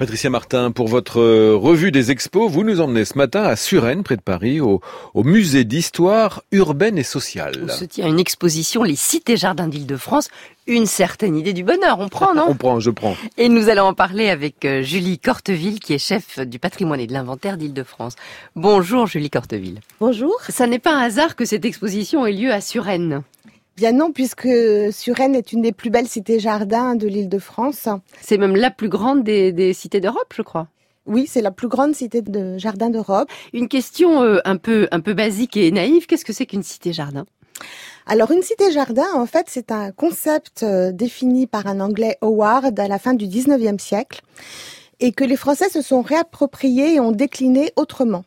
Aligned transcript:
Patricia 0.00 0.30
Martin, 0.30 0.70
pour 0.70 0.88
votre 0.88 1.20
euh, 1.20 1.54
revue 1.54 1.92
des 1.92 2.10
expos, 2.10 2.50
vous 2.50 2.64
nous 2.64 2.80
emmenez 2.80 3.04
ce 3.04 3.18
matin 3.18 3.42
à 3.42 3.54
Suresnes, 3.54 4.02
près 4.02 4.16
de 4.16 4.22
Paris, 4.22 4.58
au, 4.58 4.80
musée 5.14 5.64
d'histoire 5.64 6.42
urbaine 6.52 6.96
et 6.96 7.02
sociale. 7.02 7.52
On 7.62 7.68
se 7.68 7.84
tient 7.84 8.08
une 8.08 8.18
exposition, 8.18 8.82
les 8.82 8.96
cités-jardins 8.96 9.68
d'Île-de-France. 9.68 10.30
Une 10.66 10.86
certaine 10.86 11.36
idée 11.36 11.52
du 11.52 11.64
bonheur, 11.64 11.98
on 11.98 12.08
prend, 12.08 12.34
non 12.34 12.46
On 12.48 12.54
prend, 12.54 12.80
je 12.80 12.88
prends. 12.88 13.14
Et 13.36 13.50
nous 13.50 13.68
allons 13.68 13.84
en 13.84 13.92
parler 13.92 14.30
avec 14.30 14.64
euh, 14.64 14.80
Julie 14.80 15.18
Corteville, 15.18 15.80
qui 15.80 15.92
est 15.92 15.98
chef 15.98 16.38
du 16.38 16.58
patrimoine 16.58 17.00
et 17.00 17.06
de 17.06 17.12
l'inventaire 17.12 17.58
d'Île-de-France. 17.58 18.14
Bonjour 18.56 19.06
Julie 19.06 19.28
Corteville. 19.28 19.80
Bonjour. 20.00 20.34
Ça 20.48 20.66
n'est 20.66 20.78
pas 20.78 20.94
un 20.94 21.02
hasard 21.02 21.36
que 21.36 21.44
cette 21.44 21.66
exposition 21.66 22.24
ait 22.24 22.32
lieu 22.32 22.50
à 22.50 22.62
Suresnes. 22.62 23.22
Bien 23.80 23.92
non, 23.92 24.12
puisque 24.12 24.46
Suresnes 24.92 25.34
est 25.34 25.54
une 25.54 25.62
des 25.62 25.72
plus 25.72 25.88
belles 25.88 26.06
cités-jardins 26.06 26.96
de 26.96 27.08
l'île 27.08 27.30
de 27.30 27.38
France. 27.38 27.88
C'est 28.20 28.36
même 28.36 28.54
la 28.54 28.70
plus 28.70 28.90
grande 28.90 29.24
des, 29.24 29.72
cités 29.72 30.00
d'Europe, 30.00 30.34
je 30.36 30.42
crois. 30.42 30.68
Oui, 31.06 31.24
c'est 31.26 31.40
la 31.40 31.50
plus 31.50 31.68
grande 31.68 31.94
cité 31.94 32.20
de 32.20 32.58
jardin 32.58 32.90
d'Europe. 32.90 33.30
Une 33.54 33.68
question 33.68 34.22
euh, 34.22 34.36
un 34.44 34.58
peu 34.58 34.86
un 34.90 35.00
peu 35.00 35.14
basique 35.14 35.56
et 35.56 35.70
naïve, 35.70 36.04
qu'est-ce 36.04 36.26
que 36.26 36.34
c'est 36.34 36.44
qu'une 36.44 36.62
cité-jardin 36.62 37.24
alors 38.06 38.32
une 38.32 38.42
cité-jardin, 38.42 39.06
en 39.14 39.26
fait, 39.26 39.46
c'est 39.48 39.70
un 39.70 39.92
concept 39.92 40.62
euh, 40.62 40.90
défini 40.90 41.46
par 41.46 41.66
un 41.66 41.80
Anglais 41.80 42.16
Howard 42.22 42.78
à 42.80 42.88
la 42.88 42.98
fin 42.98 43.14
du 43.14 43.26
19e 43.26 43.78
siècle 43.78 44.22
et 44.98 45.12
que 45.12 45.22
les 45.22 45.36
Français 45.36 45.68
se 45.68 45.80
sont 45.80 46.02
réappropriés 46.02 46.94
et 46.94 47.00
ont 47.00 47.12
décliné 47.12 47.72
autrement. 47.76 48.24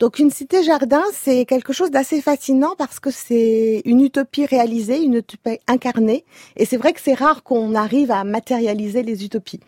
Donc 0.00 0.18
une 0.18 0.30
cité-jardin, 0.30 1.02
c'est 1.12 1.44
quelque 1.44 1.72
chose 1.72 1.90
d'assez 1.90 2.20
fascinant 2.20 2.74
parce 2.76 2.98
que 2.98 3.10
c'est 3.10 3.82
une 3.84 4.00
utopie 4.00 4.44
réalisée, 4.44 5.00
une 5.00 5.14
utopie 5.14 5.60
incarnée. 5.68 6.24
Et 6.56 6.64
c'est 6.64 6.76
vrai 6.76 6.92
que 6.92 7.00
c'est 7.00 7.14
rare 7.14 7.44
qu'on 7.44 7.74
arrive 7.74 8.10
à 8.10 8.24
matérialiser 8.24 9.02
les 9.02 9.24
utopies. 9.24 9.60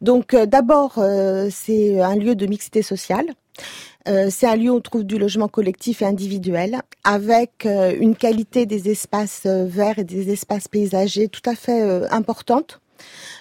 Donc 0.00 0.32
euh, 0.32 0.46
d'abord, 0.46 0.94
euh, 0.98 1.48
c'est 1.50 2.00
un 2.00 2.16
lieu 2.16 2.34
de 2.34 2.46
mixité 2.46 2.80
sociale. 2.80 3.26
Euh, 4.08 4.28
c'est 4.30 4.46
un 4.46 4.56
lieu 4.56 4.70
où 4.70 4.76
on 4.76 4.80
trouve 4.80 5.04
du 5.04 5.18
logement 5.18 5.48
collectif 5.48 6.00
et 6.00 6.06
individuel, 6.06 6.80
avec 7.04 7.66
une 7.66 8.14
qualité 8.14 8.64
des 8.64 8.88
espaces 8.88 9.46
verts 9.46 9.98
et 9.98 10.04
des 10.04 10.32
espaces 10.32 10.68
paysagers 10.68 11.28
tout 11.28 11.42
à 11.44 11.54
fait 11.54 11.82
importante. 12.12 12.80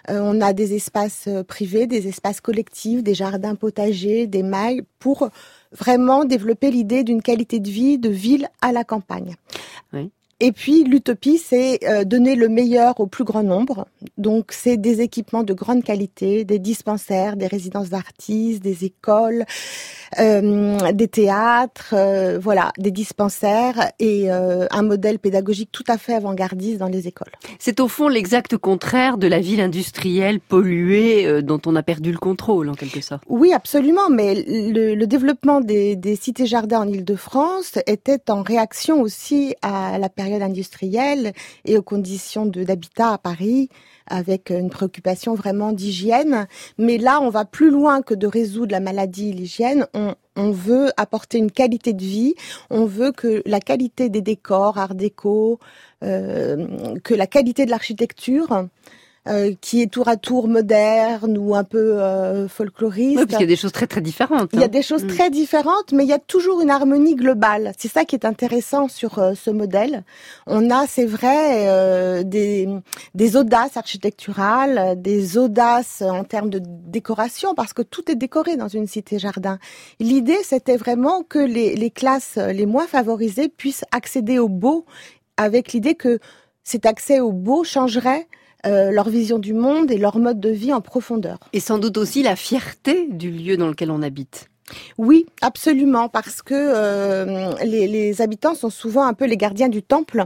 on 0.07 0.41
a 0.41 0.53
des 0.53 0.73
espaces 0.73 1.29
privés, 1.47 1.85
des 1.85 2.07
espaces 2.07 2.41
collectifs, 2.41 3.03
des 3.03 3.13
jardins 3.13 3.55
potagers, 3.55 4.25
des 4.25 4.41
mailles 4.41 4.81
pour 4.97 5.29
vraiment 5.77 6.25
développer 6.25 6.71
l'idée 6.71 7.03
d'une 7.03 7.21
qualité 7.21 7.59
de 7.59 7.69
vie 7.69 7.97
de 7.97 8.09
ville 8.09 8.47
à 8.61 8.71
la 8.71 8.83
campagne. 8.83 9.35
Et 10.41 10.51
puis 10.51 10.83
l'utopie, 10.83 11.37
c'est 11.37 11.79
euh, 11.87 12.03
donner 12.03 12.35
le 12.35 12.49
meilleur 12.49 12.99
au 12.99 13.07
plus 13.07 13.23
grand 13.23 13.43
nombre. 13.43 13.87
Donc 14.17 14.51
c'est 14.51 14.75
des 14.75 14.99
équipements 14.99 15.43
de 15.43 15.53
grande 15.53 15.81
qualité, 15.81 16.43
des 16.43 16.59
dispensaires, 16.59 17.37
des 17.37 17.47
résidences 17.47 17.89
d'artistes, 17.89 18.61
des 18.61 18.83
écoles, 18.83 19.45
euh, 20.19 20.91
des 20.91 21.07
théâtres, 21.07 21.93
euh, 21.93 22.37
voilà, 22.37 22.73
des 22.77 22.91
dispensaires 22.91 23.91
et 23.99 24.29
un 24.29 24.81
modèle 24.81 25.19
pédagogique 25.19 25.69
tout 25.71 25.83
à 25.87 25.97
fait 25.97 26.13
avant-gardiste 26.13 26.79
dans 26.79 26.87
les 26.87 27.07
écoles. 27.07 27.31
C'est 27.59 27.79
au 27.79 27.87
fond 27.87 28.09
l'exact 28.09 28.57
contraire 28.57 29.17
de 29.17 29.27
la 29.27 29.39
ville 29.39 29.61
industrielle 29.61 30.39
polluée 30.39 31.41
dont 31.43 31.61
on 31.65 31.75
a 31.75 31.83
perdu 31.83 32.11
le 32.11 32.17
contrôle 32.17 32.69
en 32.69 32.73
quelque 32.73 33.01
sorte. 33.01 33.23
Oui, 33.27 33.53
absolument. 33.53 34.09
Mais 34.09 34.43
le, 34.47 34.95
le 34.95 35.07
développement 35.07 35.61
des, 35.61 35.95
des 35.95 36.15
cités-jardins 36.15 36.81
en 36.81 36.87
Île-de-France 36.87 37.79
était 37.87 38.29
en 38.29 38.41
réaction 38.41 39.01
aussi 39.01 39.55
à 39.61 39.97
la 39.97 40.09
période 40.09 40.24
industrielle 40.33 41.33
et 41.65 41.77
aux 41.77 41.83
conditions 41.83 42.45
d'habitat 42.45 43.13
à 43.13 43.17
Paris 43.17 43.69
avec 44.07 44.49
une 44.51 44.69
préoccupation 44.69 45.33
vraiment 45.33 45.71
d'hygiène. 45.71 46.47
Mais 46.77 46.97
là, 46.97 47.19
on 47.21 47.29
va 47.29 47.45
plus 47.45 47.71
loin 47.71 48.01
que 48.01 48.13
de 48.13 48.27
résoudre 48.27 48.71
la 48.71 48.79
maladie 48.79 49.33
l'hygiène. 49.33 49.87
On, 49.93 50.15
on 50.35 50.51
veut 50.51 50.91
apporter 50.97 51.37
une 51.37 51.51
qualité 51.51 51.93
de 51.93 52.03
vie. 52.03 52.35
On 52.69 52.85
veut 52.85 53.11
que 53.11 53.41
la 53.45 53.59
qualité 53.59 54.09
des 54.09 54.21
décors, 54.21 54.77
art 54.77 54.95
déco, 54.95 55.59
euh, 56.03 56.97
que 57.03 57.13
la 57.13 57.27
qualité 57.27 57.65
de 57.65 57.71
l'architecture 57.71 58.67
euh, 59.27 59.53
qui 59.59 59.81
est 59.81 59.87
tour 59.87 60.07
à 60.07 60.17
tour 60.17 60.47
moderne 60.47 61.37
ou 61.37 61.55
un 61.55 61.63
peu 61.63 61.99
euh, 61.99 62.47
folkloriste. 62.47 63.17
Oui, 63.17 63.25
parce 63.25 63.37
qu'il 63.37 63.41
y 63.41 63.43
a 63.43 63.47
des 63.47 63.55
choses 63.55 63.71
très 63.71 63.87
très 63.87 64.01
différentes. 64.01 64.51
Il 64.53 64.59
y 64.59 64.61
a 64.61 64.65
hein. 64.65 64.69
des 64.69 64.83
choses 64.83 65.03
mm. 65.03 65.07
très 65.07 65.29
différentes, 65.31 65.91
mais 65.93 66.03
il 66.03 66.09
y 66.09 66.13
a 66.13 66.19
toujours 66.19 66.61
une 66.61 66.69
harmonie 66.69 67.15
globale. 67.15 67.71
C'est 67.77 67.87
ça 67.87 68.05
qui 68.05 68.15
est 68.15 68.25
intéressant 68.25 68.87
sur 68.87 69.17
euh, 69.17 69.33
ce 69.33 69.49
modèle. 69.49 70.03
On 70.45 70.69
a, 70.69 70.85
c'est 70.87 71.07
vrai, 71.07 71.67
euh, 71.67 72.23
des, 72.23 72.69
des 73.15 73.35
audaces 73.35 73.77
architecturales, 73.77 75.01
des 75.01 75.39
audaces 75.39 76.03
en 76.03 76.23
termes 76.23 76.51
de 76.51 76.61
décoration, 76.63 77.55
parce 77.55 77.73
que 77.73 77.81
tout 77.81 78.11
est 78.11 78.15
décoré 78.15 78.57
dans 78.57 78.67
une 78.67 78.85
cité-jardin. 78.85 79.57
L'idée, 79.99 80.37
c'était 80.43 80.77
vraiment 80.77 81.23
que 81.23 81.39
les, 81.39 81.75
les 81.75 81.89
classes 81.89 82.37
les 82.37 82.67
moins 82.67 82.85
favorisées 82.85 83.49
puissent 83.49 83.85
accéder 83.91 84.37
au 84.37 84.49
beau, 84.49 84.85
avec 85.37 85.73
l'idée 85.73 85.95
que 85.95 86.19
cet 86.63 86.85
accès 86.85 87.19
au 87.19 87.31
beau 87.31 87.63
changerait 87.63 88.27
euh, 88.65 88.91
leur 88.91 89.09
vision 89.09 89.39
du 89.39 89.53
monde 89.53 89.91
et 89.91 89.97
leur 89.97 90.17
mode 90.17 90.39
de 90.39 90.49
vie 90.49 90.73
en 90.73 90.81
profondeur. 90.81 91.39
Et 91.53 91.59
sans 91.59 91.77
doute 91.77 91.97
aussi 91.97 92.23
la 92.23 92.35
fierté 92.35 93.07
du 93.09 93.31
lieu 93.31 93.57
dans 93.57 93.67
lequel 93.67 93.91
on 93.91 94.01
habite. 94.01 94.49
Oui, 94.97 95.27
absolument, 95.41 96.09
parce 96.09 96.41
que 96.41 96.53
euh, 96.55 97.53
les, 97.63 97.87
les, 97.87 98.21
habitants 98.21 98.55
sont 98.55 98.71
souvent 98.71 99.05
un 99.05 99.13
peu 99.13 99.25
les 99.25 99.37
gardiens 99.37 99.69
du 99.69 99.83
temple. 99.83 100.25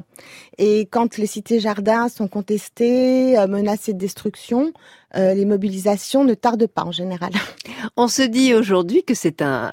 Et 0.58 0.88
quand 0.90 1.18
les 1.18 1.26
cités-jardins 1.26 2.08
sont 2.08 2.30
contestées, 2.30 3.38
euh, 3.38 3.48
menacées 3.48 3.94
de 3.94 3.98
destruction, 3.98 4.72
euh, 5.16 5.34
les 5.34 5.46
mobilisations 5.46 6.24
ne 6.24 6.34
tardent 6.34 6.68
pas 6.68 6.84
en 6.84 6.92
général. 6.92 7.32
On 7.98 8.08
se 8.08 8.22
dit 8.22 8.54
aujourd'hui 8.54 9.04
que 9.04 9.14
c'est 9.14 9.42
un, 9.42 9.72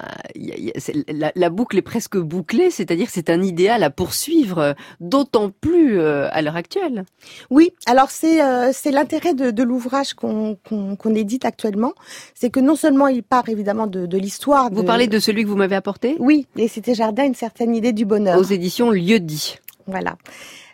la, 1.34 1.50
boucle 1.50 1.76
est 1.78 1.82
presque 1.82 2.16
bouclée, 2.16 2.70
c'est-à-dire 2.70 3.08
c'est 3.10 3.30
un 3.30 3.42
idéal 3.42 3.82
à 3.82 3.90
poursuivre, 3.90 4.74
d'autant 5.00 5.50
plus 5.50 6.00
euh, 6.00 6.28
à 6.30 6.42
l'heure 6.42 6.56
actuelle. 6.56 7.04
Oui, 7.50 7.72
alors 7.86 8.10
c'est 8.10 8.42
euh, 8.42 8.70
c'est 8.72 8.90
l'intérêt 8.90 9.34
de, 9.34 9.50
de 9.50 9.62
l'ouvrage 9.62 10.14
qu'on 10.14 10.56
qu'on 10.64 11.14
édite 11.14 11.44
actuellement, 11.44 11.92
c'est 12.34 12.50
que 12.50 12.60
non 12.60 12.76
seulement 12.76 13.08
il 13.08 13.22
part 13.22 13.48
évidemment 13.48 13.86
de, 13.86 14.06
de 14.06 14.18
l'histoire. 14.18 14.70
Vous 14.72 14.84
parlez 14.84 15.08
de 15.08 15.18
celui 15.18 15.44
que 15.44 15.48
vous 15.48 15.56
m'avez 15.56 15.76
apporté? 15.76 16.16
Oui, 16.18 16.46
et 16.56 16.68
c'était 16.68 16.94
Jardin, 16.94 17.24
une 17.24 17.34
certaine 17.34 17.74
idée 17.74 17.92
du 17.92 18.04
bonheur. 18.04 18.38
Aux 18.38 18.42
éditions 18.42 18.90
Lieu 18.90 19.20
dit. 19.20 19.56
Voilà. 19.86 20.16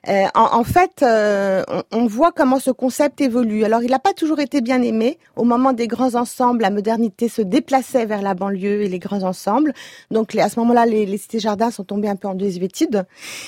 Euh, 0.09 0.27
en, 0.35 0.65
fait, 0.65 1.03
euh, 1.03 1.63
on, 1.93 2.07
voit 2.07 2.33
comment 2.33 2.59
ce 2.59 2.73
concept 2.73 3.21
évolue. 3.21 3.65
Alors, 3.65 3.85
il 3.85 3.91
n'a 3.91 4.01
pas 4.01 4.13
toujours 4.13 4.41
été 4.41 4.61
bien 4.61 4.83
aimé. 4.83 5.19
Au 5.37 5.45
moment 5.45 5.73
des 5.73 5.87
grands 5.87 6.17
ensembles, 6.17 6.63
la 6.63 6.71
modernité 6.71 7.29
se 7.29 7.41
déplaçait 7.41 8.05
vers 8.05 8.21
la 8.21 8.35
banlieue 8.35 8.83
et 8.83 8.89
les 8.89 8.99
grands 8.99 9.23
ensembles. 9.23 9.73
Donc, 10.11 10.35
à 10.35 10.49
ce 10.49 10.59
moment-là, 10.59 10.87
les, 10.87 11.07
les 11.07 11.19
cités-jardins 11.19 11.71
sont 11.71 11.85
tombés 11.85 12.09
un 12.09 12.17
peu 12.17 12.27
en 12.27 12.35
désuétude. 12.35 13.05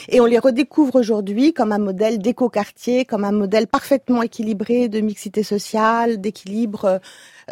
Et 0.09 0.21
on 0.21 0.27
les 0.27 0.39
redécouvre 0.39 0.95
aujourd'hui 0.95 1.53
comme 1.53 1.73
un 1.73 1.79
modèle 1.79 2.19
d'éco-quartier, 2.19 3.05
comme 3.05 3.25
un 3.25 3.33
modèle 3.33 3.67
parfaitement 3.67 4.23
équilibré 4.23 4.89
de 4.89 5.01
mixité 5.01 5.43
sociale, 5.43 6.21
d'équilibre 6.21 7.01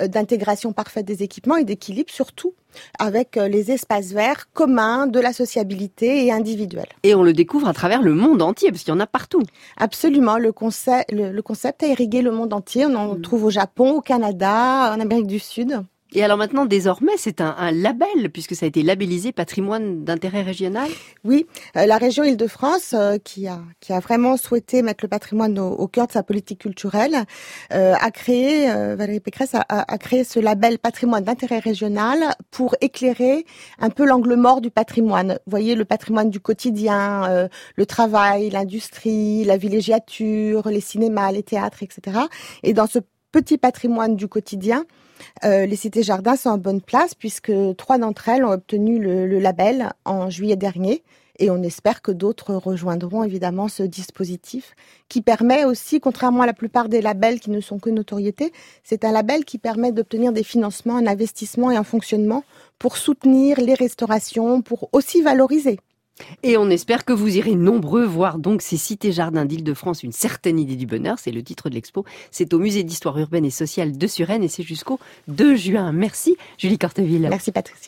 euh, 0.01 0.07
d'intégration 0.07 0.73
parfaite 0.73 1.05
des 1.05 1.23
équipements 1.23 1.57
et 1.57 1.65
d'équilibre 1.65 2.11
surtout 2.11 2.55
avec 2.99 3.37
euh, 3.37 3.49
les 3.49 3.71
espaces 3.71 4.13
verts 4.13 4.51
communs 4.53 5.07
de 5.07 5.21
la 5.21 5.33
sociabilité 5.35 6.25
et 6.25 6.33
individuelle. 6.33 6.89
Et 7.03 7.15
on 7.15 7.23
le 7.23 7.35
découvre 7.35 7.69
à 7.69 7.75
travers 7.75 8.01
le 8.01 8.15
monde 8.15 8.41
entier, 8.41 8.71
y 8.93 8.97
en 8.97 9.01
a 9.01 9.07
partout. 9.07 9.43
Absolument, 9.77 10.39
le 10.39 10.53
concept, 10.53 11.13
le, 11.13 11.41
concept 11.41 11.83
a 11.83 11.87
irrigué 11.87 12.23
le 12.23 12.31
monde 12.31 12.53
entier. 12.53 12.87
On 12.87 12.95
en 12.95 13.15
mm. 13.15 13.23
trouve 13.23 13.45
au 13.45 13.51
Japon, 13.51 13.93
au 13.93 14.01
Canada, 14.01 14.93
en 14.95 15.01
Amérique 15.01 15.27
du 15.27 15.39
Sud. 15.39 15.83
Et 16.15 16.23
alors 16.23 16.37
maintenant, 16.37 16.67
désormais, 16.67 17.13
c'est 17.17 17.41
un, 17.41 17.55
un, 17.57 17.71
label, 17.71 18.31
puisque 18.31 18.55
ça 18.55 18.67
a 18.67 18.69
été 18.69 18.83
labellisé 18.83 19.33
patrimoine 19.33 20.05
d'intérêt 20.05 20.43
régional 20.43 20.91
Oui, 21.25 21.47
euh, 21.77 21.87
la 21.87 21.97
région 21.97 22.23
Île-de-France, 22.23 22.95
euh, 22.95 23.17
qui, 23.17 23.49
a, 23.49 23.61
qui 23.81 23.95
a 23.95 24.01
vraiment 24.01 24.37
souhaité 24.37 24.83
mettre 24.83 25.05
le 25.05 25.09
patrimoine 25.09 25.59
au, 25.59 25.89
cœur 25.89 26.07
de 26.07 26.13
sa 26.13 26.23
politique 26.23 26.61
culturelle, 26.61 27.25
euh, 27.73 27.95
a 27.99 28.11
créé, 28.11 28.67
Valérie 28.95 29.21
Pécresse 29.21 29.55
a, 29.55 29.65
a, 29.69 29.99
créé 29.99 30.25
ce 30.25 30.39
label 30.39 30.79
patrimoine 30.79 31.25
d'intérêt 31.25 31.61
régional 31.61 32.19
pour 32.51 32.77
éclairer 32.81 33.47
un 33.79 33.89
peu 33.89 34.05
l'angle 34.05 34.37
mort 34.37 34.61
du 34.61 34.71
patrimoine. 34.71 35.39
Vous 35.47 35.51
voyez, 35.51 35.75
le 35.75 35.85
patrimoine 35.85 36.29
du 36.29 36.41
quotidien, 36.41 37.49
le 37.77 37.87
travail, 37.87 38.51
l'industrie, 38.51 39.45
la 39.45 39.57
villégiature, 39.57 40.69
les 40.69 40.81
cinémas, 40.81 41.33
les 41.33 41.43
théâtres, 41.43 41.83
etc. 41.83 42.19
Et 42.63 42.73
dans 42.75 42.87
ce 42.87 42.99
petit 43.33 43.59
patrimoine 43.59 44.15
du 44.15 44.29
quotidien, 44.29 44.85
euh, 45.45 45.67
les 45.67 45.77
cités 45.77 46.03
jardins 46.03 46.37
sont 46.37 46.51
en 46.51 46.59
bonne 46.59 46.83
place 46.83 47.15
puisque 47.15 47.53
trois 47.77 47.99
d'entre 47.99 48.29
elles 48.29 48.45
ont 48.45 48.53
obtenu 48.53 48.99
le, 48.99 49.39
label 49.39 49.91
en 50.05 50.31
juillet 50.31 50.57
dernier. 50.57 51.03
Et 51.39 51.51
on 51.51 51.63
espère 51.63 52.03
que 52.03 52.13
d'autres 52.13 52.55
rejoindront 52.55 53.25
évidemment 53.25 53.67
ce 53.67 53.83
dispositif 53.83 54.77
qui 55.09 55.23
permet 55.23 55.65
aussi, 55.65 55.99
contrairement 55.99 56.43
à 56.43 56.47
la 56.47 56.53
plupart 56.53 56.89
des 56.89 57.01
labels 57.01 57.41
qui 57.41 57.51
ne 57.51 57.61
sont 57.61 57.79
que 57.79 57.89
notoriété, 57.89 58.53
c'est 58.85 59.05
un 59.05 59.13
label 59.13 59.45
qui 59.45 59.59
permet 59.59 59.93
d'obtenir 59.93 60.33
des 60.33 60.45
financements, 60.45 60.97
un 60.97 61.07
investissement 61.07 61.71
et 61.71 61.77
un 61.77 61.85
fonctionnement 61.85 62.45
pour 62.79 62.97
soutenir 62.99 63.61
les 63.61 63.75
restaurations, 63.75 64.61
pour 64.61 64.91
aussi 64.93 65.23
valoriser 65.23 65.81
Et 66.43 66.57
on 66.57 66.71
espère 66.71 67.05
que 67.05 67.13
vous 67.13 67.37
irez 67.37 67.55
nombreux 67.55 68.05
voir 68.05 68.39
donc 68.39 68.63
ces 68.63 68.77
cités-jardins 68.77 69.45
d'Île-de-France, 69.45 70.03
une 70.03 70.13
certaine 70.13 70.59
idée 70.59 70.77
du 70.77 70.87
bonheur, 70.87 71.19
c'est 71.19 71.33
le 71.33 71.43
titre 71.43 71.69
de 71.69 71.75
l'expo. 71.75 72.05
C'est 72.31 72.53
au 72.55 72.59
musée 72.59 72.83
d'histoire 72.83 73.19
urbaine 73.19 73.45
et 73.45 73.51
sociale 73.51 73.97
de 73.97 74.07
Suresnes 74.07 74.43
et 74.45 74.49
c'est 74.49 74.63
jusqu'au 74.63 74.99
2 75.29 75.57
juin. 75.57 75.93
Merci 75.93 76.37
Julie 76.59 76.79
Corteville. 76.79 77.27
Merci 77.29 77.53
Patricia. 77.53 77.81